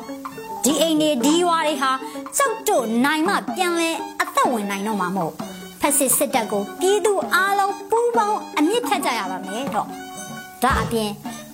[0.64, 1.90] ဒီအိမ်တွေဒီရွာတွေဟာ
[2.38, 5.32] စုပ်တို့နိုင်မှပြန်လဲအသက်ဝင်နိုင်တော့မှာမဟုတ်
[5.80, 9.88] ဖက်စစ်စစ်တပ်ကိုပြည်သူအားလုံးပူးပေါင်းအမြင့်ဖြတ်ကြရပါမယ်တော့
[10.62, 11.10] ဒါအပြင်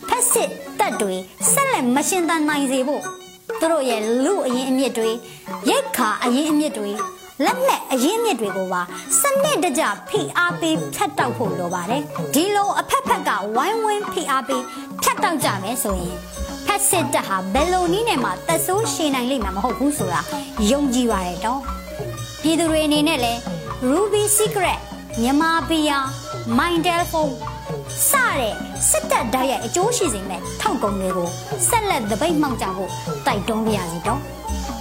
[0.08, 1.14] ဖက်စစ်တပ်တွေ
[1.52, 3.02] ဆက်လက်မရှင်သန်နိုင်စေဖို့
[3.60, 5.10] သူတို့ရဲ့လူအရင်အမြင့်တွေ
[5.68, 6.90] ရိတ်ခါအရင်အမြင့်တွေ
[7.44, 8.82] လက်နဲ့အရင်အမြင့်တွေကိုပါ
[9.20, 12.02] စနစ်တကျဖိအားပေးဖြတ်တောက်ဖို့လိုပါတယ်
[12.34, 14.62] ဒီလိုအဖက်ဖက်ကဝိုင်းဝန်းဖိအားပေး
[15.02, 16.16] ဖြတ်တောက်ကြမယ်ဆိုရင်
[16.66, 20.20] ဖက်စစ်တပ်ဟာဘယ်လိုနည်းနဲ့မှသက်ဆိုးရှည်နိုင်လိမ့်မှာမဟုတ်ဘူးဆိုတာ
[20.70, 21.60] ယုံကြည်ပါတယ်တော့
[22.42, 23.40] ပြည်သူတွေအနေနဲ့လည်း
[23.90, 24.78] Ruby Secret
[25.20, 25.98] မြန်မာပီယာ
[26.58, 27.34] Mindel Phone
[28.10, 28.54] စတဲ့
[28.88, 31.28] စစ်တပ်ဓာတ်ရိုက်အကျိုးရှိစေမဲ့ထောက်ကုံတွေကို
[31.68, 32.90] ဆက်လက်သပိတ်မှောက်ကြဖို့
[33.26, 34.20] တိုက်တွန်းပါရစီတော့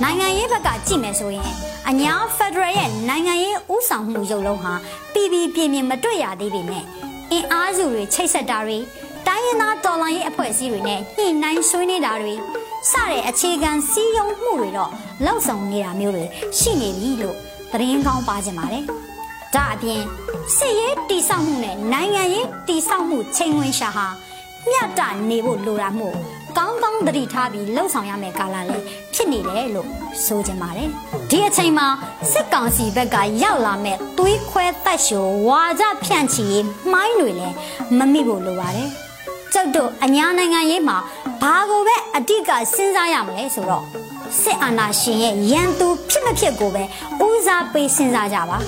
[0.03, 1.51] နိုင်ငံရေးဘက်ကကြည့်မယ်ဆိုရင်
[1.89, 4.73] အညာဖက်ဒရယ်ရဲ့နိုင်ငံရေးဥဆောင်မှုရုပ်လုံးဟာ
[5.13, 6.83] ပြည်ပြည်ပြင်းပြင်းမတွေ့ရသေးပေမဲ့
[7.31, 8.77] အင်အားစုတွေချိတ်ဆက်တာတွေ
[9.27, 12.33] တိုင်းရင်းသားတော်လှန်ရေးအဖွဲ့အစည်းတွေနဲ့ညှိနှိုင်းဆွေးနွေးတာတွေ
[12.91, 14.91] စတဲ့အခြေခံစည်းရုံးမှုတွေတော့
[15.25, 16.25] လောက်ဆောင်နေတာမျိုးတွေ
[16.57, 17.35] ရှိနေပြီလို့
[17.71, 18.83] သတင်းကောင်းပါကြပါတယ်
[19.55, 20.01] ဒါအပြင်
[20.57, 24.07] စစ်ရေးတိစောက်မှုနဲ့နိုင်ငံရေးတိစောက်မှုချိန်ဝင်ရှာဟာ
[24.69, 26.15] မျှတနေဖို့လိုတာမို့
[26.57, 28.83] ကောင်းကောင်းသတိထားပြီးလှုပ်ဆောင်ရမယ့်ကာလလေး
[29.13, 29.87] ဖြစ်နေတယ်လို့
[30.25, 30.89] ဆိုချင်ပါတယ်
[31.29, 31.87] ဒီအချိန်မှာ
[32.31, 36.47] စစ်ကောင်စီဘက်ကရောက်လာမဲ့သွေးခွဲတက်ရှိုးဝါကြဖြန့်ချီ
[36.91, 37.55] မှိုင်းတွေလည်း
[37.97, 38.89] မမိဖို့လိုပါတယ်
[39.53, 40.97] ကျုပ်တို့အညာနိုင်ငံရေးမှာ
[41.41, 43.85] ဘာကိုပဲအတိကစဉ်းစားရမလဲဆိုတော့
[44.41, 46.83] စစ်အာဏာရှင်ရဲ့ရန်သူဖြစ်မဖြစ်ကိုပဲ
[47.27, 48.59] ဦးစားပေးစဉ်းစားကြပါ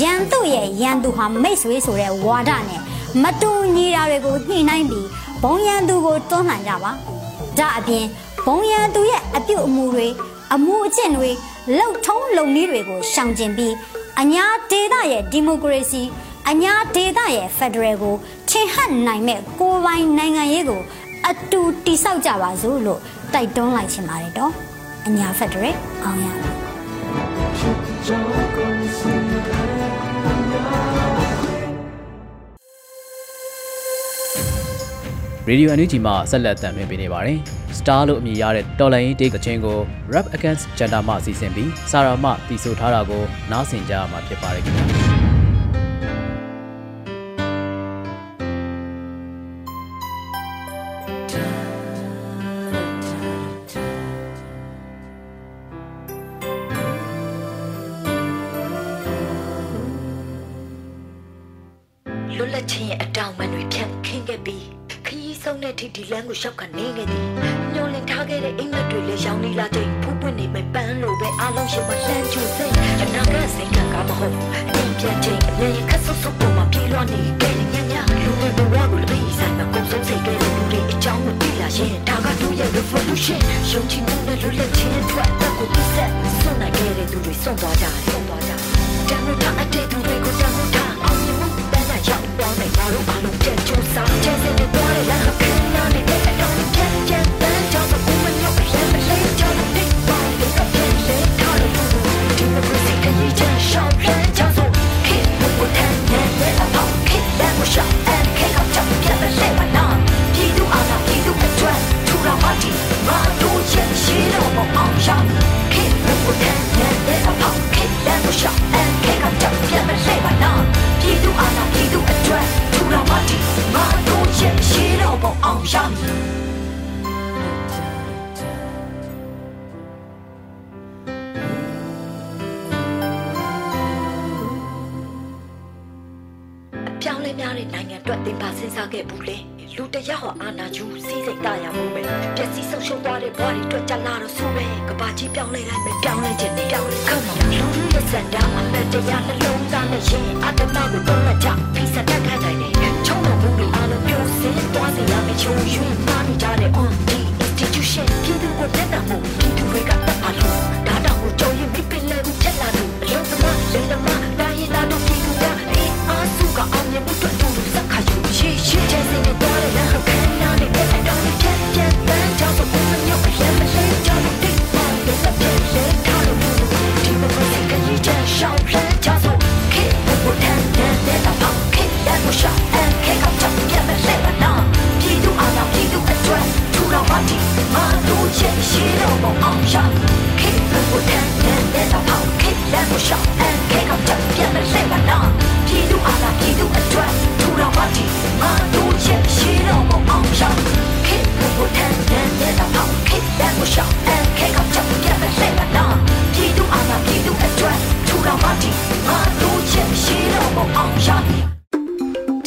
[0.00, 2.80] ရန်သူရဲ့ရန်သူဟာမိတ်ဆွေဆိုတဲ့ဝါဒနဲ့
[3.22, 5.08] မတူညီတာတွေကိုညှိနှိုင်းပြီး
[5.42, 6.92] ဘုံရန်သူကိုတွန်းလှန်ကြပါ
[7.58, 8.04] ဒါအပြင်
[8.44, 10.06] ဘုံရန်သူရဲ့အပြုတ်အမူတွေ
[10.54, 11.30] အမှုအကျင့်တွေ
[11.76, 13.74] လှုပ်ထုံးလုံနည်းတွေကိုရှောင်ကျဉ်ပြီး
[14.20, 16.02] အညာဒေသရဲ့ဒီမိုကရေစီ
[16.50, 18.14] အညာဒေသရဲ့ဖက်ဒရယ်ကို
[18.48, 20.80] ထင်ဟပ်နိုင်မဲ့ကိုယ်ပိုင်နိုင်ငံရေးကို
[21.26, 23.00] အတူတိဆောက်ကြပါစို့လို့
[23.34, 24.52] တိုက်တွန်းလိုက်ချင်ပါတယ်တော့
[25.06, 26.55] အညာဖက်ဒရယ်အောင်ရမယ်
[35.48, 37.38] ရေဒီယိုအန်ယူဂျီမှာဆက်လက်တင်ပြနေပါတယ်။
[37.78, 39.78] Star လို့အမည်ရတဲ့တော်လိုင်းရေးတေးကချင်းကို
[40.14, 44.86] Rap Against Gender မှအစီအစဉ်ပြီးစာရာမှတည်ဆိုထားတာကိုနားဆင်ကြရမှာဖြစ်ပါတယ်ခင်ဗျာ။
[65.86, 67.24] ထိဒီလမ်းကိုရှောက်ကနေခဲ့သည်
[67.74, 74.36] ညှို့လင်ထားခဲ့တဲ့အိမ်မက်တွေလည်းရောင်းနေလာတဲ့ဖူးပွင့်နေမဲ့ပန်းလိုပဲအားလုံးရှိမှလှမ်းကျူစိတ်အနာဂတ်စိတ်ကမဟုတ်
[74.74, 88.60] အိမ်ပြန်ချိန်အမြင်ခက်ဆုပ်ဆုပ်ပေါ်မှာပြေးလွှားနေတဲ့ညညလူတွေဘဝကိုလည်းပြီးဆိုင်မှာကုန်ဆုံးစိတ်တွေလူတွေအကြောင်းကိုသိလာရင်ဒါကသူ့ရဲ့ revolution ရှုံးချမှုနဲ့လွတ်လပ်ခြင်းအတွက်အကိုပြဆက်ဆွနိုင်ခဲ့တဲ့သူတွေစွန့်သွားကြတယ်စွန့်သွားကြတယ်
[89.08, 95.55] တမ်းလို့ထားတဲ့သူတွေကိုတမ်းလို့ထားအောင်မြင်မှုတန်းတဲ့ရောက်သွားမယ်ငါတို့အားလုံးပြန်ကြိုးစားကျန်စင်တွေသွားတဲ့လမ်းဟာခ